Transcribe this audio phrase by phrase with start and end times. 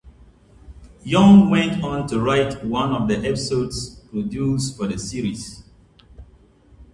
[1.03, 5.63] Young went on to write one of the episodes produced for the series.